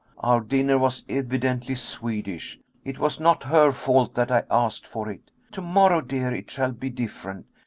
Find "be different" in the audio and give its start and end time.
6.71-7.45